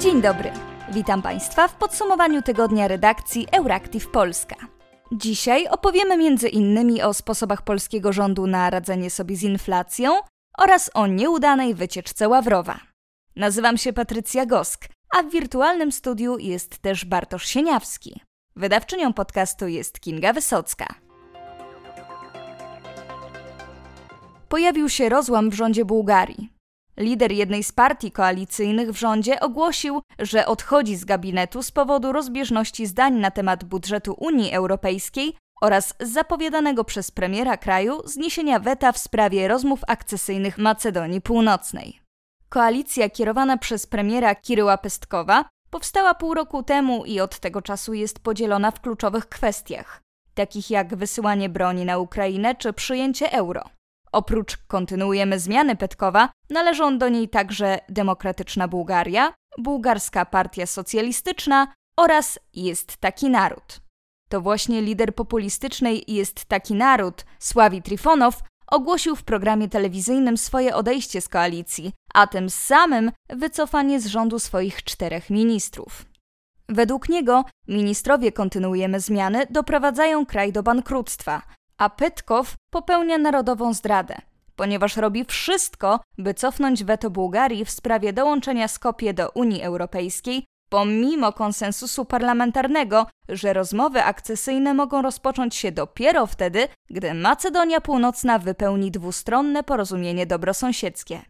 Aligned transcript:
Dzień 0.00 0.22
dobry. 0.22 0.50
Witam 0.92 1.22
Państwa 1.22 1.68
w 1.68 1.74
podsumowaniu 1.74 2.42
tygodnia 2.42 2.88
redakcji 2.88 3.46
Euractiv 3.52 4.08
Polska. 4.10 4.56
Dzisiaj 5.12 5.68
opowiemy 5.68 6.16
między 6.16 6.48
innymi 6.48 7.02
o 7.02 7.14
sposobach 7.14 7.62
polskiego 7.62 8.12
rządu 8.12 8.46
na 8.46 8.70
radzenie 8.70 9.10
sobie 9.10 9.36
z 9.36 9.42
inflacją 9.42 10.10
oraz 10.58 10.90
o 10.94 11.06
nieudanej 11.06 11.74
wycieczce 11.74 12.28
Ławrowa. 12.28 12.80
Nazywam 13.36 13.78
się 13.78 13.92
Patrycja 13.92 14.46
Gosk, 14.46 14.88
a 15.18 15.22
w 15.22 15.30
wirtualnym 15.30 15.92
studiu 15.92 16.38
jest 16.38 16.78
też 16.78 17.04
Bartosz 17.04 17.46
Sieniawski. 17.46 18.20
Wydawczynią 18.56 19.12
podcastu 19.12 19.68
jest 19.68 20.00
Kinga 20.00 20.32
Wysocka. 20.32 20.86
Pojawił 24.48 24.88
się 24.88 25.08
rozłam 25.08 25.50
w 25.50 25.54
rządzie 25.54 25.84
Bułgarii. 25.84 26.55
Lider 26.98 27.32
jednej 27.32 27.64
z 27.64 27.72
partii 27.72 28.12
koalicyjnych 28.12 28.90
w 28.90 28.98
rządzie 28.98 29.40
ogłosił, 29.40 30.02
że 30.18 30.46
odchodzi 30.46 30.96
z 30.96 31.04
gabinetu 31.04 31.62
z 31.62 31.70
powodu 31.70 32.12
rozbieżności 32.12 32.86
zdań 32.86 33.14
na 33.14 33.30
temat 33.30 33.64
budżetu 33.64 34.14
Unii 34.18 34.52
Europejskiej 34.52 35.36
oraz 35.60 35.94
zapowiadanego 36.00 36.84
przez 36.84 37.10
premiera 37.10 37.56
kraju 37.56 38.02
zniesienia 38.04 38.58
weta 38.58 38.92
w 38.92 38.98
sprawie 38.98 39.48
rozmów 39.48 39.80
akcesyjnych 39.86 40.58
Macedonii 40.58 41.20
Północnej. 41.20 42.00
Koalicja 42.48 43.10
kierowana 43.10 43.58
przez 43.58 43.86
premiera 43.86 44.34
Kiryła 44.34 44.78
Pestkowa 44.78 45.44
powstała 45.70 46.14
pół 46.14 46.34
roku 46.34 46.62
temu 46.62 47.04
i 47.04 47.20
od 47.20 47.38
tego 47.38 47.62
czasu 47.62 47.94
jest 47.94 48.18
podzielona 48.18 48.70
w 48.70 48.80
kluczowych 48.80 49.28
kwestiach, 49.28 50.02
takich 50.34 50.70
jak 50.70 50.96
wysyłanie 50.96 51.48
broni 51.48 51.84
na 51.84 51.98
Ukrainę 51.98 52.54
czy 52.54 52.72
przyjęcie 52.72 53.32
euro. 53.32 53.64
Oprócz 54.16 54.56
kontynuujemy 54.56 55.40
zmiany 55.40 55.76
Petkowa, 55.76 56.28
należą 56.50 56.98
do 56.98 57.08
niej 57.08 57.28
także 57.28 57.78
Demokratyczna 57.88 58.68
Bułgaria, 58.68 59.32
Bułgarska 59.58 60.24
Partia 60.24 60.66
Socjalistyczna 60.66 61.72
oraz 61.96 62.38
Jest 62.54 62.96
Taki 62.96 63.30
Naród. 63.30 63.80
To 64.28 64.40
właśnie 64.40 64.82
lider 64.82 65.14
populistycznej 65.14 66.04
Jest 66.08 66.44
Taki 66.44 66.74
Naród, 66.74 67.24
Sławi 67.38 67.82
Trifonow, 67.82 68.42
ogłosił 68.66 69.16
w 69.16 69.24
programie 69.24 69.68
telewizyjnym 69.68 70.36
swoje 70.36 70.74
odejście 70.74 71.20
z 71.20 71.28
koalicji, 71.28 71.92
a 72.14 72.26
tym 72.26 72.50
samym 72.50 73.12
wycofanie 73.28 74.00
z 74.00 74.06
rządu 74.06 74.38
swoich 74.38 74.84
czterech 74.84 75.30
ministrów. 75.30 76.04
Według 76.68 77.08
niego 77.08 77.44
ministrowie 77.68 78.32
kontynuujemy 78.32 79.00
zmiany 79.00 79.46
doprowadzają 79.50 80.26
kraj 80.26 80.52
do 80.52 80.62
bankructwa, 80.62 81.42
a 81.78 81.90
Petkow 81.90 82.54
popełnia 82.70 83.18
narodową 83.18 83.74
zdradę, 83.74 84.16
ponieważ 84.56 84.96
robi 84.96 85.24
wszystko, 85.24 86.00
by 86.18 86.34
cofnąć 86.34 86.84
weto 86.84 87.10
Bułgarii 87.10 87.64
w 87.64 87.70
sprawie 87.70 88.12
dołączenia 88.12 88.68
Skopie 88.68 89.14
do 89.14 89.30
Unii 89.30 89.62
Europejskiej, 89.62 90.44
pomimo 90.68 91.32
konsensusu 91.32 92.04
parlamentarnego, 92.04 93.06
że 93.28 93.52
rozmowy 93.52 94.02
akcesyjne 94.02 94.74
mogą 94.74 95.02
rozpocząć 95.02 95.54
się 95.54 95.72
dopiero 95.72 96.26
wtedy, 96.26 96.68
gdy 96.90 97.14
Macedonia 97.14 97.80
Północna 97.80 98.38
wypełni 98.38 98.90
dwustronne 98.90 99.62
porozumienie 99.62 100.26
dobrosąsiedzkie. 100.26 101.22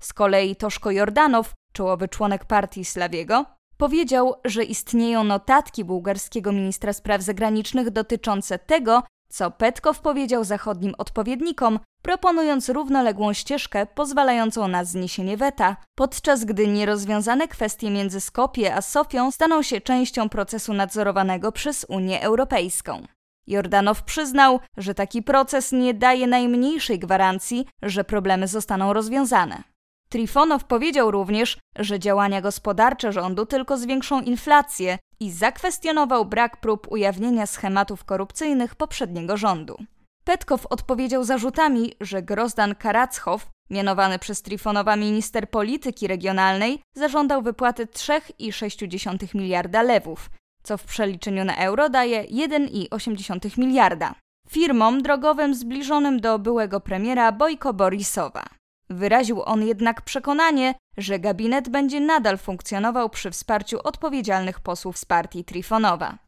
Z 0.00 0.12
kolei 0.12 0.56
Toszko 0.56 0.90
Jordanow, 0.90 1.52
czołowy 1.72 2.08
członek 2.08 2.44
partii 2.44 2.84
Slawiego, 2.84 3.44
powiedział, 3.76 4.34
że 4.44 4.64
istnieją 4.64 5.24
notatki 5.24 5.84
bułgarskiego 5.84 6.52
ministra 6.52 6.92
spraw 6.92 7.22
zagranicznych 7.22 7.90
dotyczące 7.90 8.58
tego, 8.58 9.02
co 9.34 9.50
Petkow 9.50 10.00
powiedział 10.00 10.44
zachodnim 10.44 10.94
odpowiednikom, 10.98 11.78
proponując 12.02 12.68
równoległą 12.68 13.32
ścieżkę 13.32 13.86
pozwalającą 13.86 14.68
na 14.68 14.84
zniesienie 14.84 15.36
weta, 15.36 15.76
podczas 15.94 16.44
gdy 16.44 16.68
nierozwiązane 16.68 17.48
kwestie 17.48 17.90
między 17.90 18.20
Skopje 18.20 18.74
a 18.74 18.82
Sofią 18.82 19.30
staną 19.30 19.62
się 19.62 19.80
częścią 19.80 20.28
procesu 20.28 20.74
nadzorowanego 20.74 21.52
przez 21.52 21.86
Unię 21.88 22.22
Europejską. 22.22 23.02
Jordanow 23.46 24.02
przyznał, 24.02 24.60
że 24.76 24.94
taki 24.94 25.22
proces 25.22 25.72
nie 25.72 25.94
daje 25.94 26.26
najmniejszej 26.26 26.98
gwarancji, 26.98 27.66
że 27.82 28.04
problemy 28.04 28.48
zostaną 28.48 28.92
rozwiązane. 28.92 29.73
Trifonow 30.14 30.64
powiedział 30.64 31.10
również, 31.10 31.58
że 31.78 31.98
działania 31.98 32.40
gospodarcze 32.40 33.12
rządu 33.12 33.46
tylko 33.46 33.78
zwiększą 33.78 34.20
inflację 34.20 34.98
i 35.20 35.30
zakwestionował 35.30 36.24
brak 36.24 36.60
prób 36.60 36.92
ujawnienia 36.92 37.46
schematów 37.46 38.04
korupcyjnych 38.04 38.74
poprzedniego 38.74 39.36
rządu. 39.36 39.76
Petkow 40.24 40.66
odpowiedział 40.66 41.24
zarzutami, 41.24 41.92
że 42.00 42.22
Grozdan 42.22 42.74
Karachow, 42.74 43.50
mianowany 43.70 44.18
przez 44.18 44.42
Trifonowa 44.42 44.96
minister 44.96 45.50
polityki 45.50 46.06
regionalnej, 46.06 46.82
zażądał 46.96 47.42
wypłaty 47.42 47.86
3,6 47.86 49.34
miliarda 49.34 49.82
lewów, 49.82 50.30
co 50.62 50.78
w 50.78 50.84
przeliczeniu 50.84 51.44
na 51.44 51.56
euro 51.56 51.88
daje 51.88 52.24
1,8 52.24 53.58
miliarda. 53.58 54.14
Firmom 54.48 55.02
drogowym 55.02 55.54
zbliżonym 55.54 56.20
do 56.20 56.38
byłego 56.38 56.80
premiera 56.80 57.32
Bojko 57.32 57.72
Borisowa. 57.72 58.44
Wyraził 58.94 59.42
on 59.42 59.62
jednak 59.62 60.02
przekonanie, 60.02 60.74
że 60.96 61.18
gabinet 61.18 61.68
będzie 61.68 62.00
nadal 62.00 62.38
funkcjonował 62.38 63.10
przy 63.10 63.30
wsparciu 63.30 63.78
odpowiedzialnych 63.84 64.60
posłów 64.60 64.98
z 64.98 65.04
partii 65.04 65.44
Trifonowa. 65.44 66.18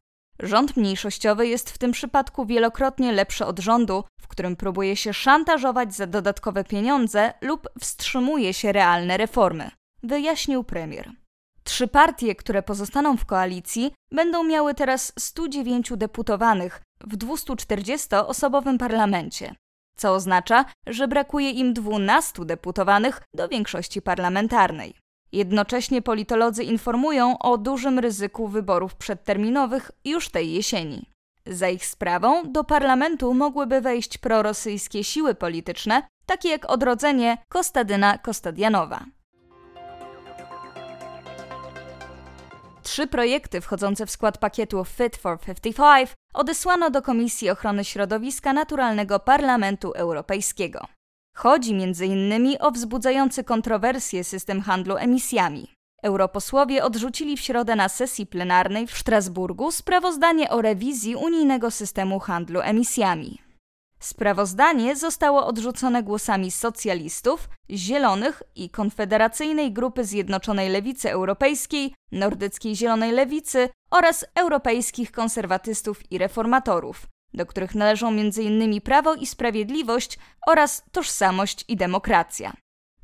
Rząd 0.41 0.76
mniejszościowy 0.76 1.47
jest 1.47 1.71
w 1.71 1.78
tym 1.78 1.93
przypadku 1.93 2.47
wielokrotnie 2.47 3.12
lepszy 3.12 3.47
od 3.47 3.59
rządu, 3.59 4.05
w 4.21 4.28
którym 4.28 4.56
próbuje 4.56 4.97
się 4.97 5.12
szantażować 5.12 5.94
za 5.94 6.06
dodatkowe 6.06 6.65
pieniądze 6.65 7.32
lub 7.41 7.69
wstrzymuje 7.81 8.55
się 8.55 8.72
realne 8.72 9.16
reformy, 9.16 9.71
wyjaśnił 10.03 10.65
premier. 10.65 11.10
Trzy 11.65 11.88
partie, 11.88 12.34
które 12.34 12.62
pozostaną 12.62 13.16
w 13.16 13.25
koalicji, 13.25 13.93
będą 14.12 14.44
miały 14.44 14.75
teraz 14.75 15.12
109 15.19 15.93
deputowanych 15.97 16.82
w 17.00 17.16
240-osobowym 17.16 18.78
parlamencie 18.78 19.55
co 19.97 20.15
oznacza, 20.15 20.65
że 20.87 21.09
brakuje 21.09 21.51
im 21.51 21.73
12 21.73 22.45
deputowanych 22.45 23.23
do 23.34 23.49
większości 23.49 24.03
parlamentarnej. 24.03 24.95
Jednocześnie 25.33 26.03
politolodzy 26.03 26.65
informują 26.65 27.39
o 27.39 27.59
dużym 27.59 27.99
ryzyku 27.99 28.49
wyborów 28.49 28.95
przedterminowych 28.95 29.91
już 30.05 30.29
tej 30.29 30.53
jesieni. 30.53 31.06
Za 31.47 31.69
ich 31.69 31.87
sprawą 31.87 32.53
do 32.53 32.65
parlamentu 32.65 33.35
mogłyby 33.35 33.81
wejść 33.81 34.19
prorosyjskie 34.19 35.05
siły 35.05 35.35
polityczne, 35.35 36.03
takie 36.27 36.49
jak 36.49 36.71
odrodzenie 36.71 37.39
Kostadyna 37.49 38.19
Kostadianowa. 38.19 39.05
Trzy 42.87 43.07
projekty 43.07 43.61
wchodzące 43.61 44.07
w 44.07 44.11
skład 44.11 44.39
pakietu 44.39 44.85
Fit 44.85 45.17
for 45.17 45.41
55 45.41 46.11
odesłano 46.35 46.91
do 46.91 47.03
Komisji 47.03 47.51
Ochrony 47.51 47.85
Środowiska 47.85 48.53
Naturalnego 48.53 49.21
Parlamentu 49.21 49.93
Europejskiego. 49.93 50.87
Chodzi 51.37 51.75
m.in. 51.75 52.57
o 52.61 52.71
wzbudzający 52.71 53.45
kontrowersje 53.45 54.25
system 54.25 54.61
handlu 54.61 54.97
emisjami. 54.97 55.75
Europosłowie 56.03 56.85
odrzucili 56.85 57.37
w 57.37 57.41
środę 57.41 57.77
na 57.77 57.89
sesji 57.89 58.27
plenarnej 58.27 58.87
w 58.87 58.99
Strasburgu 58.99 59.73
sprawozdanie 59.73 60.51
o 60.51 60.63
rewizji 60.63 61.17
unijnego 61.17 61.71
systemu 61.71 62.19
handlu 62.19 62.61
emisjami. 62.61 63.46
Sprawozdanie 64.01 64.97
zostało 64.97 65.47
odrzucone 65.47 66.03
głosami 66.03 66.51
socjalistów, 66.51 67.49
zielonych 67.71 68.43
i 68.55 68.71
konfederacyjnej 68.71 69.73
grupy 69.73 70.05
Zjednoczonej 70.05 70.69
Lewicy 70.69 71.11
Europejskiej, 71.11 71.95
Nordyckiej 72.12 72.77
Zielonej 72.77 73.12
Lewicy 73.12 73.69
oraz 73.91 74.27
europejskich 74.35 75.12
konserwatystów 75.12 76.12
i 76.12 76.19
reformatorów, 76.19 77.06
do 77.35 77.47
których 77.47 77.75
należą 77.75 78.09
m.in. 78.09 78.81
Prawo 78.81 79.15
i 79.15 79.26
Sprawiedliwość 79.26 80.19
oraz 80.47 80.82
Tożsamość 80.93 81.65
i 81.69 81.76
Demokracja. 81.76 82.53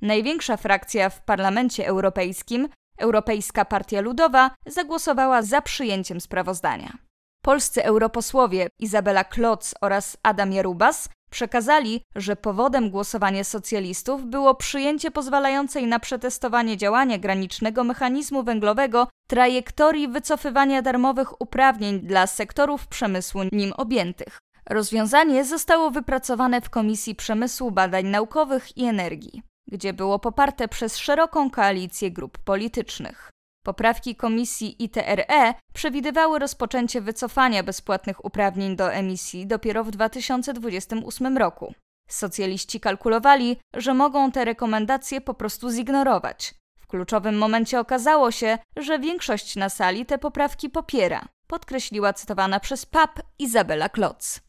Największa 0.01 0.57
frakcja 0.57 1.11
w 1.11 1.25
Parlamencie 1.25 1.87
Europejskim, 1.87 2.69
Europejska 2.99 3.65
Partia 3.65 4.01
Ludowa, 4.01 4.51
zagłosowała 4.67 5.43
za 5.43 5.63
przyjęciem 5.63 6.21
sprawozdania. 6.21 6.99
Polscy 7.45 7.85
europosłowie 7.85 8.69
Izabela 8.79 9.25
Kloc 9.25 9.75
oraz 9.81 10.17
Adam 10.23 10.53
Jarubas 10.53 11.09
przekazali, 11.31 12.03
że 12.15 12.37
powodem 12.37 12.91
głosowania 12.91 13.45
socjalistów 13.45 14.27
było 14.27 14.55
przyjęcie 14.55 15.11
pozwalającej 15.11 15.87
na 15.87 15.99
przetestowanie 15.99 16.77
działania 16.77 17.19
granicznego 17.19 17.85
mechanizmu 17.85 18.43
węglowego 18.43 19.09
trajektorii 19.29 20.09
wycofywania 20.09 20.83
darmowych 20.83 21.41
uprawnień 21.41 22.01
dla 22.01 22.27
sektorów 22.27 22.87
przemysłu 22.87 23.41
nim 23.53 23.73
objętych. 23.77 24.39
Rozwiązanie 24.71 25.45
zostało 25.45 25.91
wypracowane 25.91 26.61
w 26.61 26.71
Komisji 26.71 27.15
Przemysłu 27.15 27.71
Badań 27.71 28.07
Naukowych 28.07 28.77
i 28.77 28.85
Energii, 28.85 29.43
gdzie 29.69 29.93
było 29.93 30.19
poparte 30.19 30.69
przez 30.69 30.97
szeroką 30.97 31.51
koalicję 31.51 32.11
grup 32.11 32.39
politycznych. 32.39 33.31
Poprawki 33.63 34.17
komisji 34.17 34.85
ITRE 34.85 35.55
przewidywały 35.75 36.39
rozpoczęcie 36.39 37.01
wycofania 37.01 37.63
bezpłatnych 37.63 38.25
uprawnień 38.25 38.77
do 38.77 38.93
emisji 38.93 39.47
dopiero 39.47 39.85
w 39.85 39.91
2028 39.91 41.39
roku. 41.39 41.75
Socjaliści 42.09 42.81
kalkulowali, 42.81 43.57
że 43.75 43.95
mogą 43.95 44.33
te 44.33 44.45
rekomendacje 44.45 45.21
po 45.21 45.35
prostu 45.35 45.71
zignorować. 45.71 46.55
W 46.81 46.87
kluczowym 46.87 47.39
momencie 47.39 47.81
okazało 47.81 48.31
się, 48.31 48.59
że 48.77 48.99
większość 48.99 49.57
na 49.57 49.69
sali 49.69 50.07
te 50.07 50.19
poprawki 50.19 50.71
popiera, 50.71 51.25
podkreśliła 51.47 52.13
cytowana 52.13 52.61
przez 52.61 52.87
PAP 52.87 53.21
Izabela 53.39 53.89
Kloc. 53.89 54.41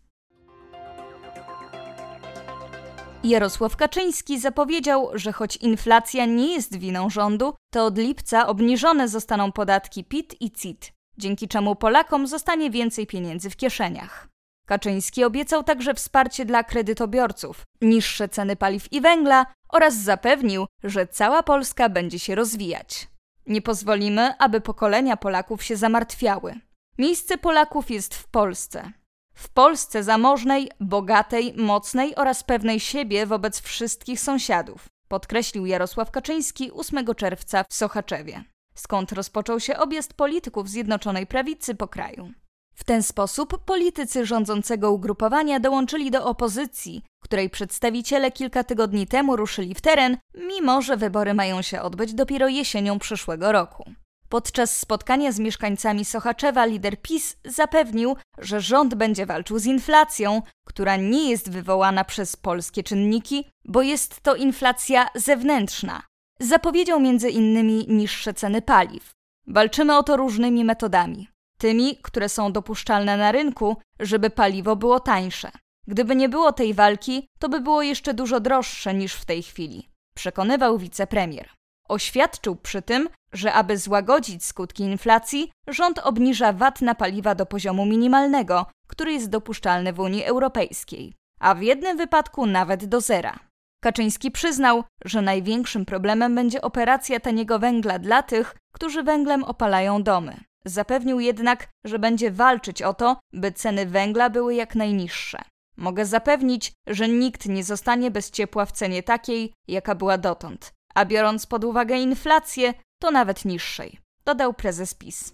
Jarosław 3.23 3.75
Kaczyński 3.75 4.39
zapowiedział, 4.39 5.09
że 5.13 5.31
choć 5.33 5.57
inflacja 5.57 6.25
nie 6.25 6.53
jest 6.53 6.77
winą 6.77 7.09
rządu, 7.09 7.53
to 7.73 7.85
od 7.85 7.97
lipca 7.97 8.47
obniżone 8.47 9.07
zostaną 9.07 9.51
podatki 9.51 10.03
PIT 10.03 10.41
i 10.41 10.51
CIT, 10.51 10.93
dzięki 11.17 11.47
czemu 11.47 11.75
Polakom 11.75 12.27
zostanie 12.27 12.71
więcej 12.71 13.07
pieniędzy 13.07 13.49
w 13.49 13.55
kieszeniach. 13.55 14.27
Kaczyński 14.65 15.23
obiecał 15.23 15.63
także 15.63 15.93
wsparcie 15.93 16.45
dla 16.45 16.63
kredytobiorców, 16.63 17.63
niższe 17.81 18.29
ceny 18.29 18.55
paliw 18.55 18.93
i 18.93 19.01
węgla 19.01 19.45
oraz 19.69 19.95
zapewnił, 19.95 20.65
że 20.83 21.07
cała 21.07 21.43
Polska 21.43 21.89
będzie 21.89 22.19
się 22.19 22.35
rozwijać. 22.35 23.07
Nie 23.47 23.61
pozwolimy, 23.61 24.37
aby 24.39 24.61
pokolenia 24.61 25.17
Polaków 25.17 25.63
się 25.63 25.75
zamartwiały. 25.75 26.55
Miejsce 26.97 27.37
Polaków 27.37 27.91
jest 27.91 28.15
w 28.15 28.27
Polsce. 28.27 28.91
W 29.33 29.50
Polsce 29.50 30.03
zamożnej, 30.03 30.71
bogatej, 30.80 31.53
mocnej 31.57 32.15
oraz 32.15 32.44
pewnej 32.44 32.80
siebie 32.80 33.25
wobec 33.25 33.62
wszystkich 33.62 34.19
sąsiadów, 34.19 34.85
podkreślił 35.07 35.65
Jarosław 35.65 36.12
Kaczyński 36.12 36.71
8 36.71 37.15
czerwca 37.15 37.63
w 37.69 37.74
Sochaczewie, 37.74 38.44
skąd 38.75 39.12
rozpoczął 39.12 39.59
się 39.59 39.77
objazd 39.77 40.13
polityków 40.13 40.69
Zjednoczonej 40.69 41.27
Prawicy 41.27 41.75
po 41.75 41.88
kraju. 41.88 42.31
W 42.75 42.83
ten 42.83 43.03
sposób 43.03 43.65
politycy 43.65 44.25
rządzącego 44.25 44.91
ugrupowania 44.91 45.59
dołączyli 45.59 46.12
do 46.12 46.25
opozycji, 46.25 47.03
której 47.24 47.50
przedstawiciele 47.50 48.31
kilka 48.31 48.63
tygodni 48.63 49.07
temu 49.07 49.36
ruszyli 49.36 49.75
w 49.75 49.81
teren, 49.81 50.18
mimo 50.36 50.81
że 50.81 50.97
wybory 50.97 51.33
mają 51.33 51.62
się 51.62 51.81
odbyć 51.81 52.13
dopiero 52.13 52.47
jesienią 52.47 53.00
przyszłego 53.00 53.51
roku. 53.51 53.91
Podczas 54.33 54.77
spotkania 54.77 55.31
z 55.31 55.39
mieszkańcami 55.39 56.06
Sochaczewa 56.06 56.65
lider 56.65 57.01
PiS 57.01 57.38
zapewnił, 57.45 58.15
że 58.38 58.62
rząd 58.62 58.95
będzie 58.95 59.25
walczył 59.25 59.59
z 59.59 59.65
inflacją, 59.65 60.41
która 60.68 60.95
nie 60.95 61.30
jest 61.30 61.50
wywołana 61.51 62.03
przez 62.03 62.35
polskie 62.35 62.83
czynniki, 62.83 63.50
bo 63.65 63.81
jest 63.81 64.21
to 64.21 64.35
inflacja 64.35 65.07
zewnętrzna. 65.15 66.03
Zapowiedział 66.39 67.00
między 67.00 67.30
innymi 67.30 67.85
niższe 67.89 68.33
ceny 68.33 68.62
paliw. 68.62 69.12
Walczymy 69.47 69.97
o 69.97 70.03
to 70.03 70.18
różnymi 70.18 70.65
metodami 70.65 71.27
tymi, 71.57 71.97
które 72.01 72.29
są 72.29 72.51
dopuszczalne 72.51 73.18
na 73.18 73.31
rynku, 73.31 73.77
żeby 74.00 74.29
paliwo 74.29 74.75
było 74.75 75.00
tańsze. 75.00 75.51
Gdyby 75.88 76.15
nie 76.15 76.29
było 76.29 76.53
tej 76.53 76.74
walki, 76.74 77.27
to 77.39 77.50
by 77.50 77.62
było 77.62 77.81
jeszcze 77.81 78.13
dużo 78.13 78.39
droższe 78.39 78.94
niż 78.94 79.13
w 79.13 79.25
tej 79.25 79.44
chwili, 79.44 79.89
przekonywał 80.15 80.77
wicepremier. 80.77 81.50
Oświadczył 81.89 82.56
przy 82.56 82.81
tym, 82.81 83.09
że 83.33 83.53
aby 83.53 83.77
złagodzić 83.77 84.45
skutki 84.45 84.83
inflacji, 84.83 85.51
rząd 85.68 86.00
obniża 86.00 86.53
VAT 86.53 86.81
na 86.81 86.95
paliwa 86.95 87.35
do 87.35 87.45
poziomu 87.45 87.85
minimalnego, 87.85 88.65
który 88.88 89.13
jest 89.13 89.30
dopuszczalny 89.30 89.94
w 89.94 90.00
Unii 90.00 90.24
Europejskiej, 90.24 91.13
a 91.39 91.56
w 91.56 91.62
jednym 91.62 91.97
wypadku 91.97 92.45
nawet 92.45 92.85
do 92.85 93.01
zera. 93.01 93.39
Kaczyński 93.83 94.31
przyznał, 94.31 94.83
że 95.06 95.21
największym 95.21 95.85
problemem 95.85 96.35
będzie 96.35 96.62
operacja 96.62 97.19
taniego 97.19 97.59
węgla 97.59 98.00
dla 98.00 98.24
tych, 98.24 98.56
którzy 98.74 99.03
węglem 99.03 99.44
opalają 99.44 100.03
domy. 100.03 100.38
Zapewnił 100.65 101.19
jednak, 101.19 101.68
że 101.86 102.00
będzie 102.00 102.31
walczyć 102.31 102.81
o 102.81 102.94
to, 102.94 103.19
by 103.33 103.51
ceny 103.51 103.86
węgla 103.86 104.29
były 104.29 104.56
jak 104.56 104.75
najniższe. 104.75 105.38
Mogę 105.77 106.06
zapewnić, 106.06 106.71
że 106.88 107.09
nikt 107.09 107.45
nie 107.45 107.63
zostanie 107.63 108.12
bez 108.12 108.31
ciepła 108.31 108.65
w 108.65 108.71
cenie 108.71 109.03
takiej, 109.03 109.53
jaka 109.68 109.95
była 109.95 110.18
dotąd, 110.18 110.74
a 110.93 111.05
biorąc 111.05 111.45
pod 111.45 111.63
uwagę 111.63 111.97
inflację, 111.97 112.73
to 113.01 113.11
nawet 113.11 113.45
niższej, 113.45 113.99
dodał 114.25 114.53
prezes 114.53 114.93
PiS. 114.93 115.33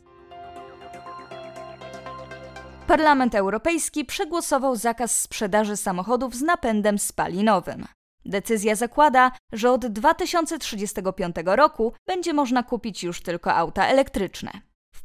Parlament 2.87 3.35
Europejski 3.35 4.05
przegłosował 4.05 4.75
zakaz 4.75 5.21
sprzedaży 5.21 5.77
samochodów 5.77 6.35
z 6.35 6.41
napędem 6.41 6.99
spalinowym. 6.99 7.85
Decyzja 8.25 8.75
zakłada, 8.75 9.31
że 9.51 9.71
od 9.71 9.85
2035 9.85 11.35
roku 11.45 11.93
będzie 12.07 12.33
można 12.33 12.63
kupić 12.63 13.03
już 13.03 13.21
tylko 13.21 13.53
auta 13.53 13.87
elektryczne 13.87 14.51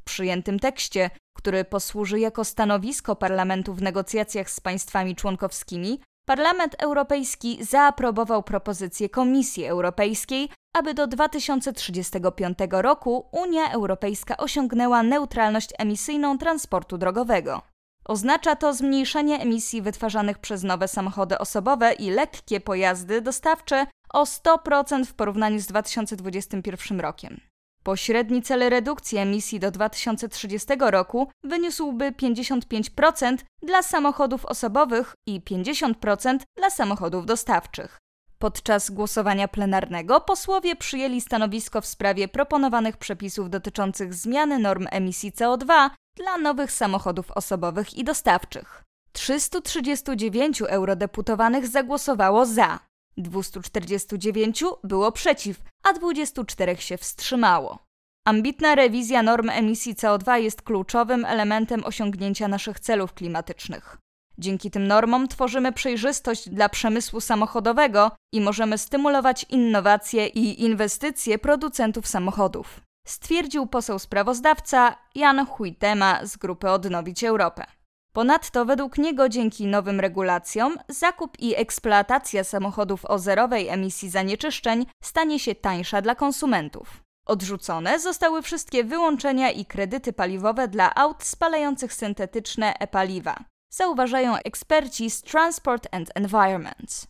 przyjętym 0.05 0.59
tekście, 0.59 1.11
który 1.37 1.65
posłuży 1.65 2.21
jako 2.21 2.45
stanowisko 2.45 3.17
parlamentu 3.17 3.75
w 3.75 3.83
negocjacjach 3.83 4.51
z 4.51 4.61
państwami 4.61 5.17
członkowskimi, 5.17 6.01
Parlament 6.27 6.77
Europejski 6.79 7.65
zaaprobował 7.65 8.43
propozycję 8.43 9.09
Komisji 9.09 9.65
Europejskiej, 9.65 10.49
aby 10.75 10.95
do 10.95 11.07
2035 11.07 12.59
roku 12.71 13.29
Unia 13.33 13.73
Europejska 13.73 14.37
osiągnęła 14.37 15.03
neutralność 15.03 15.69
emisyjną 15.79 16.39
transportu 16.39 16.99
drogowego. 16.99 17.63
Oznacza 18.05 18.57
to 18.57 18.75
zmniejszenie 18.75 19.41
emisji 19.41 19.83
wytwarzanych 19.83 20.39
przez 20.39 20.63
nowe 20.63 20.89
samochody 20.89 21.39
osobowe 21.39 21.93
i 21.93 22.11
lekkie 22.11 22.61
pojazdy 22.61 23.21
dostawcze 23.21 23.87
o 24.13 24.25
100% 24.25 25.05
w 25.05 25.15
porównaniu 25.15 25.61
z 25.61 25.67
2021 25.67 27.01
rokiem. 27.01 27.41
Pośredni 27.85 28.43
cel 28.43 28.71
redukcji 28.71 29.19
emisji 29.19 29.61
do 29.61 29.71
2030 29.71 30.67
roku 30.81 31.29
wyniósłby 31.43 32.13
55% 32.13 33.37
dla 33.63 33.83
samochodów 33.83 34.45
osobowych 34.45 35.15
i 35.27 35.41
50% 35.41 36.39
dla 36.57 36.71
samochodów 36.71 37.27
dostawczych. 37.27 37.99
Podczas 38.39 38.91
głosowania 38.91 39.49
plenarnego 39.49 40.21
posłowie 40.21 40.77
przyjęli 40.77 41.21
stanowisko 41.21 41.81
w 41.81 41.87
sprawie 41.87 42.29
proponowanych 42.29 42.97
przepisów 42.97 43.51
dotyczących 43.51 44.15
zmiany 44.15 44.59
norm 44.59 44.87
emisji 44.91 45.33
CO2 45.33 45.91
dla 46.17 46.39
nowych 46.39 46.73
samochodów 46.73 47.31
osobowych 47.31 47.95
i 47.95 48.05
dostawczych. 48.05 48.83
339 49.13 50.63
eurodeputowanych 50.63 51.67
zagłosowało 51.67 52.47
za, 52.47 52.79
249 53.17 54.65
było 54.85 55.13
przeciw, 55.13 55.63
a 55.83 55.93
24 55.93 56.77
się 56.77 56.97
wstrzymało. 56.97 57.79
Ambitna 58.27 58.75
rewizja 58.75 59.23
norm 59.23 59.51
emisji 59.51 59.95
CO2 59.95 60.35
jest 60.35 60.63
kluczowym 60.63 61.25
elementem 61.25 61.85
osiągnięcia 61.85 62.49
naszych 62.49 62.81
celów 62.81 63.15
klimatycznych. 63.15 63.99
Dzięki 64.39 64.71
tym 64.71 64.87
normom 64.87 65.29
tworzymy 65.29 65.73
przejrzystość 65.73 66.49
dla 66.49 66.69
przemysłu 66.69 67.21
samochodowego 67.21 68.11
i 68.33 68.41
możemy 68.41 68.79
stymulować 68.79 69.47
innowacje 69.51 70.27
i 70.27 70.63
inwestycje 70.63 71.39
producentów 71.39 72.07
samochodów, 72.07 72.81
stwierdził 73.07 73.67
poseł 73.67 73.99
sprawozdawca 73.99 74.97
Jan 75.15 75.47
Huitema 75.47 76.27
z 76.27 76.37
grupy 76.37 76.71
Odnowić 76.71 77.25
Europę. 77.25 77.67
Ponadto 78.15 78.65
według 78.65 78.99
niego 78.99 79.29
dzięki 79.29 79.67
nowym 79.67 80.01
regulacjom 80.01 80.79
zakup 80.89 81.39
i 81.39 81.55
eksploatacja 81.57 82.45
samochodów 82.45 83.05
o 83.05 83.19
zerowej 83.19 83.69
emisji 83.69 84.11
zanieczyszczeń 84.11 84.87
stanie 85.03 85.39
się 85.39 85.55
tańsza 85.55 86.03
dla 86.03 86.15
konsumentów. 86.15 87.03
Odrzucone 87.27 88.01
zostały 88.01 88.43
wszystkie 88.43 88.85
wyłączenia 88.85 89.51
i 89.51 89.65
kredyty 89.65 90.13
paliwowe 90.13 90.69
dla 90.69 90.95
aut 90.95 91.25
spalających 91.25 91.93
syntetyczne 91.95 92.75
e-paliwa, 92.79 93.37
zauważają 93.71 94.37
eksperci 94.37 95.11
z 95.11 95.23
Transport 95.23 95.89
and 95.93 96.11
Environment. 96.15 97.07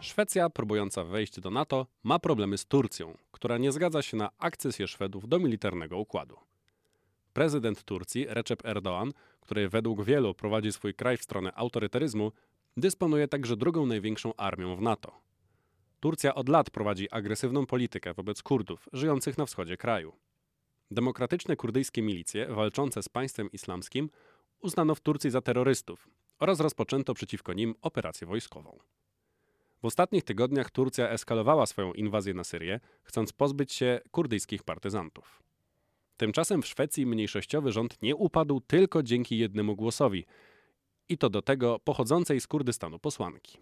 Szwecja, 0.00 0.50
próbująca 0.50 1.04
wejść 1.04 1.40
do 1.40 1.50
NATO, 1.50 1.86
ma 2.04 2.18
problemy 2.18 2.58
z 2.58 2.66
Turcją, 2.66 3.16
która 3.30 3.58
nie 3.58 3.72
zgadza 3.72 4.02
się 4.02 4.16
na 4.16 4.30
akcesję 4.38 4.88
Szwedów 4.88 5.28
do 5.28 5.38
militarnego 5.38 5.98
układu. 5.98 6.49
Prezydent 7.32 7.84
Turcji 7.84 8.26
Recep 8.28 8.62
Erdoğan, 8.62 9.12
który 9.40 9.68
według 9.68 10.04
wielu 10.04 10.34
prowadzi 10.34 10.72
swój 10.72 10.94
kraj 10.94 11.16
w 11.16 11.22
stronę 11.22 11.52
autorytaryzmu, 11.54 12.32
dysponuje 12.76 13.28
także 13.28 13.56
drugą 13.56 13.86
największą 13.86 14.36
armią 14.36 14.76
w 14.76 14.80
NATO. 14.80 15.12
Turcja 16.00 16.34
od 16.34 16.48
lat 16.48 16.70
prowadzi 16.70 17.10
agresywną 17.10 17.66
politykę 17.66 18.14
wobec 18.14 18.42
Kurdów 18.42 18.88
żyjących 18.92 19.38
na 19.38 19.46
wschodzie 19.46 19.76
kraju. 19.76 20.12
Demokratyczne 20.90 21.56
kurdyjskie 21.56 22.02
milicje 22.02 22.46
walczące 22.46 23.02
z 23.02 23.08
państwem 23.08 23.52
islamskim 23.52 24.10
uznano 24.60 24.94
w 24.94 25.00
Turcji 25.00 25.30
za 25.30 25.40
terrorystów 25.40 26.08
oraz 26.38 26.60
rozpoczęto 26.60 27.14
przeciwko 27.14 27.52
nim 27.52 27.74
operację 27.82 28.26
wojskową. 28.26 28.78
W 29.82 29.84
ostatnich 29.84 30.24
tygodniach 30.24 30.70
Turcja 30.70 31.10
eskalowała 31.10 31.66
swoją 31.66 31.92
inwazję 31.92 32.34
na 32.34 32.44
Syrię, 32.44 32.80
chcąc 33.02 33.32
pozbyć 33.32 33.72
się 33.72 34.00
kurdyjskich 34.10 34.62
partyzantów. 34.62 35.42
Tymczasem 36.20 36.62
w 36.62 36.66
Szwecji 36.66 37.06
mniejszościowy 37.06 37.72
rząd 37.72 38.02
nie 38.02 38.16
upadł 38.16 38.60
tylko 38.60 39.02
dzięki 39.02 39.38
jednemu 39.38 39.76
głosowi, 39.76 40.24
i 41.08 41.18
to 41.18 41.30
do 41.30 41.42
tego 41.42 41.78
pochodzącej 41.78 42.40
z 42.40 42.46
Kurdystanu 42.46 42.98
posłanki. 42.98 43.58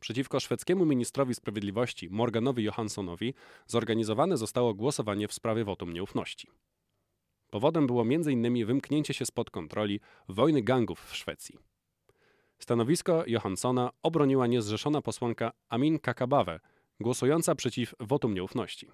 Przeciwko 0.00 0.40
szwedzkiemu 0.40 0.86
ministrowi 0.86 1.34
sprawiedliwości 1.34 2.10
Morganowi 2.10 2.64
Johanssonowi 2.64 3.34
zorganizowane 3.66 4.36
zostało 4.36 4.74
głosowanie 4.74 5.28
w 5.28 5.32
sprawie 5.32 5.64
wotum 5.64 5.92
nieufności. 5.92 6.48
Powodem 7.50 7.86
było 7.86 8.02
m.in. 8.02 8.66
wymknięcie 8.66 9.14
się 9.14 9.26
spod 9.26 9.50
kontroli 9.50 10.00
wojny 10.28 10.62
gangów 10.62 11.04
w 11.04 11.16
Szwecji. 11.16 11.58
Stanowisko 12.58 13.24
Johanssona 13.26 13.90
obroniła 14.02 14.46
niezrzeszona 14.46 15.02
posłanka 15.02 15.52
Amin 15.68 15.98
Kakabawe, 15.98 16.60
głosująca 17.00 17.54
przeciw 17.54 17.94
wotum 18.00 18.34
nieufności. 18.34 18.90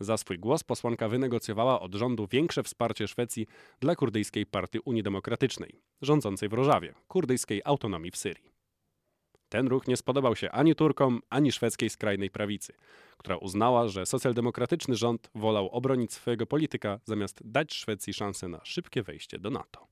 Za 0.00 0.16
swój 0.16 0.38
głos 0.38 0.64
posłanka 0.64 1.08
wynegocjowała 1.08 1.80
od 1.80 1.94
rządu 1.94 2.26
większe 2.26 2.62
wsparcie 2.62 3.08
Szwecji 3.08 3.46
dla 3.80 3.96
kurdyjskiej 3.96 4.46
partii 4.46 4.78
Unii 4.84 5.02
Demokratycznej, 5.02 5.80
rządzącej 6.02 6.48
w 6.48 6.52
Rożawie, 6.52 6.94
kurdyjskiej 7.08 7.62
autonomii 7.64 8.10
w 8.10 8.16
Syrii. 8.16 8.50
Ten 9.48 9.68
ruch 9.68 9.88
nie 9.88 9.96
spodobał 9.96 10.36
się 10.36 10.50
ani 10.50 10.74
Turkom, 10.74 11.20
ani 11.30 11.52
szwedzkiej 11.52 11.90
skrajnej 11.90 12.30
prawicy, 12.30 12.72
która 13.16 13.36
uznała, 13.36 13.88
że 13.88 14.06
socjaldemokratyczny 14.06 14.96
rząd 14.96 15.30
wolał 15.34 15.68
obronić 15.68 16.12
swojego 16.12 16.46
polityka, 16.46 17.00
zamiast 17.04 17.40
dać 17.44 17.74
Szwecji 17.74 18.14
szansę 18.14 18.48
na 18.48 18.60
szybkie 18.64 19.02
wejście 19.02 19.38
do 19.38 19.50
NATO. 19.50 19.89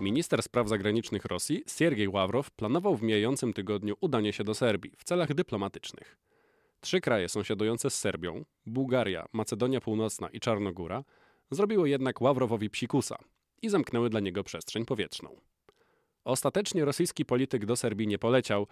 Minister 0.00 0.42
spraw 0.42 0.68
zagranicznych 0.68 1.24
Rosji, 1.24 1.64
Siergiej 1.66 2.08
Ławrow, 2.08 2.50
planował 2.50 2.96
w 2.96 3.02
mijającym 3.02 3.52
tygodniu 3.52 3.94
udanie 4.00 4.32
się 4.32 4.44
do 4.44 4.54
Serbii 4.54 4.92
w 4.98 5.04
celach 5.04 5.34
dyplomatycznych. 5.34 6.16
Trzy 6.80 7.00
kraje 7.00 7.28
sąsiadujące 7.28 7.90
z 7.90 7.98
Serbią 7.98 8.44
Bułgaria, 8.66 9.26
Macedonia 9.32 9.80
Północna 9.80 10.28
i 10.28 10.40
Czarnogóra 10.40 11.04
zrobiły 11.50 11.88
jednak 11.88 12.20
Ławrowowi 12.20 12.70
psikusa 12.70 13.16
i 13.62 13.68
zamknęły 13.68 14.10
dla 14.10 14.20
niego 14.20 14.44
przestrzeń 14.44 14.84
powietrzną. 14.84 15.40
Ostatecznie 16.24 16.84
rosyjski 16.84 17.24
polityk 17.24 17.66
do 17.66 17.76
Serbii 17.76 18.06
nie 18.06 18.18
poleciał, 18.18 18.66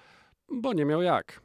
bo 0.49 0.73
nie 0.73 0.85
miał 0.85 1.02
jak. 1.02 1.41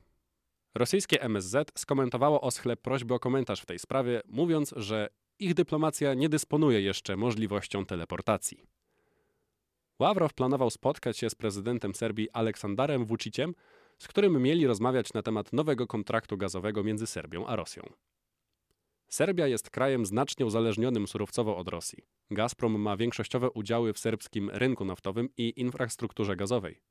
Rosyjskie 0.75 1.21
MSZ 1.21 1.71
skomentowało 1.75 2.41
Oschle 2.41 2.77
prośbę 2.77 3.15
o 3.15 3.19
komentarz 3.19 3.61
w 3.61 3.65
tej 3.65 3.79
sprawie, 3.79 4.21
mówiąc, 4.25 4.73
że 4.77 5.09
ich 5.39 5.53
dyplomacja 5.53 6.13
nie 6.13 6.29
dysponuje 6.29 6.81
jeszcze 6.81 7.17
możliwością 7.17 7.85
teleportacji. 7.85 8.76
Ławrow 9.99 10.33
planował 10.33 10.69
spotkać 10.69 11.17
się 11.17 11.29
z 11.29 11.35
prezydentem 11.35 11.95
Serbii 11.95 12.29
Aleksandarem 12.31 13.05
Vuciciem, 13.05 13.55
z 13.97 14.07
którym 14.07 14.41
mieli 14.41 14.67
rozmawiać 14.67 15.13
na 15.13 15.21
temat 15.21 15.53
nowego 15.53 15.87
kontraktu 15.87 16.37
gazowego 16.37 16.83
między 16.83 17.07
Serbią 17.07 17.47
a 17.47 17.55
Rosją. 17.55 17.83
Serbia 19.09 19.47
jest 19.47 19.69
krajem 19.69 20.05
znacznie 20.05 20.45
uzależnionym 20.45 21.07
surowcowo 21.07 21.57
od 21.57 21.67
Rosji. 21.67 22.03
Gazprom 22.31 22.81
ma 22.81 22.97
większościowe 22.97 23.51
udziały 23.51 23.93
w 23.93 23.99
serbskim 23.99 24.49
rynku 24.49 24.85
naftowym 24.85 25.29
i 25.37 25.53
infrastrukturze 25.61 26.35
gazowej. 26.35 26.81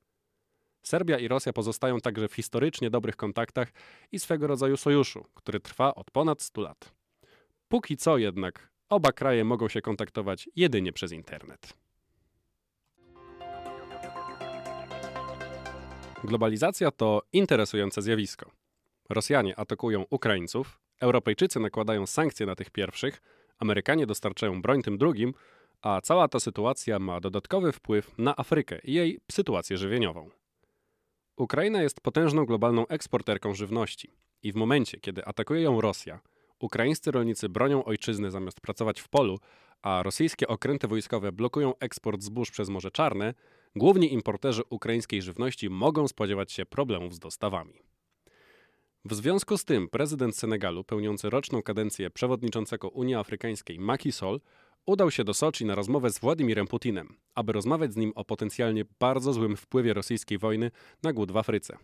Serbia 0.83 1.19
i 1.19 1.27
Rosja 1.27 1.53
pozostają 1.53 1.99
także 1.99 2.27
w 2.27 2.33
historycznie 2.33 2.89
dobrych 2.89 3.15
kontaktach 3.15 3.71
i 4.11 4.19
swego 4.19 4.47
rodzaju 4.47 4.77
sojuszu, 4.77 5.25
który 5.33 5.59
trwa 5.59 5.95
od 5.95 6.11
ponad 6.11 6.41
100 6.41 6.61
lat. 6.61 6.93
Póki 7.67 7.97
co 7.97 8.17
jednak 8.17 8.71
oba 8.89 9.11
kraje 9.11 9.43
mogą 9.43 9.67
się 9.67 9.81
kontaktować 9.81 10.49
jedynie 10.55 10.93
przez 10.93 11.11
internet. 11.11 11.86
Globalizacja 16.23 16.91
to 16.91 17.21
interesujące 17.33 18.01
zjawisko. 18.01 18.51
Rosjanie 19.09 19.59
atakują 19.59 20.05
Ukraińców, 20.09 20.79
Europejczycy 21.01 21.59
nakładają 21.59 22.05
sankcje 22.05 22.45
na 22.45 22.55
tych 22.55 22.69
pierwszych, 22.69 23.21
Amerykanie 23.59 24.05
dostarczają 24.05 24.61
broń 24.61 24.81
tym 24.81 24.97
drugim, 24.97 25.33
a 25.81 26.01
cała 26.01 26.27
ta 26.27 26.39
sytuacja 26.39 26.99
ma 26.99 27.19
dodatkowy 27.19 27.71
wpływ 27.71 28.17
na 28.17 28.35
Afrykę 28.35 28.79
i 28.83 28.93
jej 28.93 29.19
sytuację 29.31 29.77
żywieniową. 29.77 30.29
Ukraina 31.37 31.81
jest 31.81 32.01
potężną 32.01 32.45
globalną 32.45 32.87
eksporterką 32.87 33.53
żywności 33.55 34.13
i 34.43 34.51
w 34.51 34.55
momencie, 34.55 34.99
kiedy 34.99 35.25
atakuje 35.25 35.61
ją 35.61 35.81
Rosja, 35.81 36.19
ukraińscy 36.59 37.11
rolnicy 37.11 37.49
bronią 37.49 37.83
ojczyzny 37.83 38.31
zamiast 38.31 38.61
pracować 38.61 39.01
w 39.01 39.09
polu, 39.09 39.39
a 39.81 40.03
rosyjskie 40.03 40.47
okręty 40.47 40.87
wojskowe 40.87 41.31
blokują 41.31 41.73
eksport 41.79 42.21
zbóż 42.21 42.51
przez 42.51 42.69
Morze 42.69 42.91
Czarne, 42.91 43.33
główni 43.77 44.13
importerzy 44.13 44.61
ukraińskiej 44.69 45.21
żywności 45.21 45.69
mogą 45.69 46.07
spodziewać 46.07 46.51
się 46.51 46.65
problemów 46.65 47.15
z 47.15 47.19
dostawami. 47.19 47.73
W 49.05 49.13
związku 49.13 49.57
z 49.57 49.65
tym 49.65 49.89
prezydent 49.89 50.37
Senegalu, 50.37 50.83
pełniący 50.83 51.29
roczną 51.29 51.61
kadencję 51.61 52.09
przewodniczącego 52.09 52.89
Unii 52.89 53.15
Afrykańskiej 53.15 53.79
Macky 53.79 54.11
Sall, 54.11 54.41
udał 54.85 55.11
się 55.11 55.23
do 55.23 55.33
Soczi 55.33 55.65
na 55.65 55.75
rozmowę 55.75 56.09
z 56.09 56.19
Władimirem 56.19 56.67
Putinem, 56.67 57.15
aby 57.35 57.53
rozmawiać 57.53 57.93
z 57.93 57.97
nim 57.97 58.11
o 58.15 58.25
potencjalnie 58.25 58.85
bardzo 58.99 59.33
złym 59.33 59.57
wpływie 59.57 59.93
rosyjskiej 59.93 60.37
wojny 60.37 60.71
na 61.03 61.13
głód 61.13 61.31
w 61.31 61.37
Afryce. 61.37 61.77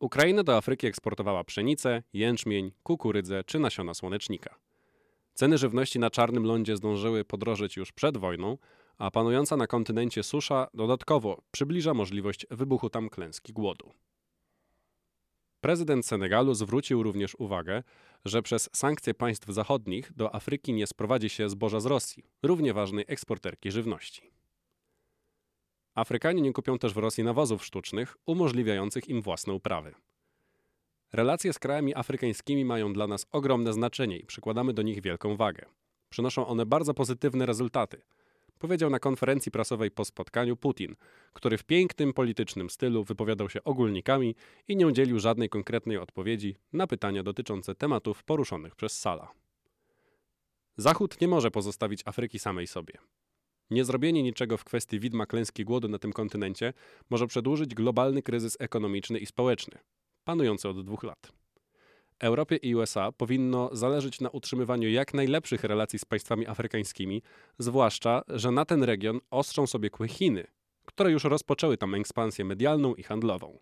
Ukraina 0.00 0.42
do 0.42 0.56
Afryki 0.56 0.86
eksportowała 0.86 1.44
pszenicę, 1.44 2.02
jęczmień, 2.12 2.72
kukurydzę 2.82 3.44
czy 3.44 3.58
nasiona 3.58 3.94
słonecznika. 3.94 4.54
Ceny 5.34 5.58
żywności 5.58 5.98
na 5.98 6.10
czarnym 6.10 6.44
lądzie 6.44 6.76
zdążyły 6.76 7.24
podrożeć 7.24 7.76
już 7.76 7.92
przed 7.92 8.16
wojną, 8.16 8.58
a 9.00 9.10
panująca 9.10 9.56
na 9.56 9.66
kontynencie 9.66 10.22
susza 10.22 10.68
dodatkowo 10.74 11.42
przybliża 11.50 11.94
możliwość 11.94 12.46
wybuchu 12.50 12.90
tam 12.90 13.08
klęski 13.08 13.52
głodu. 13.52 13.92
Prezydent 15.60 16.06
Senegalu 16.06 16.54
zwrócił 16.54 17.02
również 17.02 17.34
uwagę, 17.34 17.82
że 18.24 18.42
przez 18.42 18.70
sankcje 18.72 19.14
państw 19.14 19.48
zachodnich 19.48 20.12
do 20.12 20.34
Afryki 20.34 20.72
nie 20.72 20.86
sprowadzi 20.86 21.28
się 21.28 21.48
zboża 21.48 21.80
z 21.80 21.86
Rosji, 21.86 22.24
równie 22.42 22.74
ważnej 22.74 23.04
eksporterki 23.08 23.70
żywności. 23.70 24.30
Afrykanie 25.94 26.42
nie 26.42 26.52
kupią 26.52 26.78
też 26.78 26.94
w 26.94 26.98
Rosji 26.98 27.24
nawozów 27.24 27.64
sztucznych 27.64 28.16
umożliwiających 28.26 29.08
im 29.08 29.22
własne 29.22 29.52
uprawy. 29.52 29.94
Relacje 31.12 31.52
z 31.52 31.58
krajami 31.58 31.94
afrykańskimi 31.94 32.64
mają 32.64 32.92
dla 32.92 33.06
nas 33.06 33.26
ogromne 33.32 33.72
znaczenie 33.72 34.18
i 34.18 34.26
przykładamy 34.26 34.72
do 34.72 34.82
nich 34.82 35.02
wielką 35.02 35.36
wagę. 35.36 35.66
Przynoszą 36.10 36.46
one 36.46 36.66
bardzo 36.66 36.94
pozytywne 36.94 37.46
rezultaty– 37.46 38.02
powiedział 38.60 38.90
na 38.90 38.98
konferencji 38.98 39.52
prasowej 39.52 39.90
po 39.90 40.04
spotkaniu 40.04 40.56
Putin, 40.56 40.96
który 41.32 41.58
w 41.58 41.64
pięknym 41.64 42.12
politycznym 42.12 42.70
stylu 42.70 43.04
wypowiadał 43.04 43.48
się 43.48 43.64
ogólnikami 43.64 44.34
i 44.68 44.76
nie 44.76 44.86
udzielił 44.86 45.18
żadnej 45.18 45.48
konkretnej 45.48 45.98
odpowiedzi 45.98 46.56
na 46.72 46.86
pytania 46.86 47.22
dotyczące 47.22 47.74
tematów 47.74 48.24
poruszonych 48.24 48.76
przez 48.76 49.00
Sala. 49.00 49.32
Zachód 50.76 51.20
nie 51.20 51.28
może 51.28 51.50
pozostawić 51.50 52.02
Afryki 52.04 52.38
samej 52.38 52.66
sobie. 52.66 52.94
Niezrobienie 53.70 54.22
niczego 54.22 54.56
w 54.56 54.64
kwestii 54.64 55.00
widma 55.00 55.26
klęski 55.26 55.64
głodu 55.64 55.88
na 55.88 55.98
tym 55.98 56.12
kontynencie 56.12 56.72
może 57.10 57.26
przedłużyć 57.26 57.74
globalny 57.74 58.22
kryzys 58.22 58.56
ekonomiczny 58.60 59.18
i 59.18 59.26
społeczny, 59.26 59.78
panujący 60.24 60.68
od 60.68 60.84
dwóch 60.84 61.02
lat. 61.02 61.39
Europie 62.20 62.56
i 62.56 62.74
USA 62.74 63.12
powinno 63.12 63.70
zależeć 63.72 64.20
na 64.20 64.30
utrzymywaniu 64.30 64.88
jak 64.88 65.14
najlepszych 65.14 65.64
relacji 65.64 65.98
z 65.98 66.04
państwami 66.04 66.46
afrykańskimi, 66.46 67.22
zwłaszcza, 67.58 68.22
że 68.28 68.50
na 68.50 68.64
ten 68.64 68.82
region 68.82 69.20
ostrzą 69.30 69.66
sobie 69.66 69.90
kły 69.90 70.08
Chiny, 70.08 70.46
które 70.84 71.10
już 71.10 71.24
rozpoczęły 71.24 71.76
tam 71.76 71.94
ekspansję 71.94 72.44
medialną 72.44 72.94
i 72.94 73.02
handlową. 73.02 73.58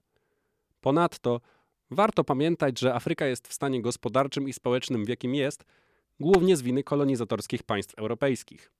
Ponadto 0.80 1.40
warto 1.90 2.24
pamiętać, 2.24 2.80
że 2.80 2.94
Afryka 2.94 3.26
jest 3.26 3.48
w 3.48 3.52
stanie 3.52 3.82
gospodarczym 3.82 4.48
i 4.48 4.52
społecznym, 4.52 5.04
w 5.04 5.08
jakim 5.08 5.34
jest, 5.34 5.64
głównie 6.20 6.56
z 6.56 6.62
winy 6.62 6.82
kolonizatorskich 6.82 7.62
państw 7.62 7.94
europejskich. 7.94 8.72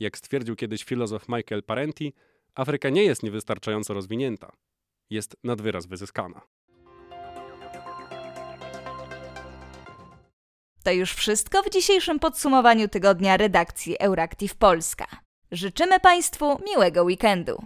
Jak 0.00 0.18
stwierdził 0.18 0.56
kiedyś 0.56 0.84
filozof 0.84 1.28
Michael 1.28 1.62
Parenti, 1.62 2.12
Afryka 2.54 2.90
nie 2.90 3.04
jest 3.04 3.22
niewystarczająco 3.22 3.94
rozwinięta, 3.94 4.52
jest 5.10 5.36
nad 5.44 5.62
wyraz 5.62 5.86
wyzyskana. 5.86 6.40
To 10.88 10.92
już 10.92 11.12
wszystko 11.12 11.62
w 11.62 11.70
dzisiejszym 11.70 12.18
podsumowaniu 12.18 12.88
tygodnia 12.88 13.36
redakcji 13.36 13.98
Euractiv 13.98 14.54
Polska. 14.54 15.06
Życzymy 15.52 16.00
Państwu 16.00 16.60
miłego 16.66 17.02
weekendu. 17.02 17.64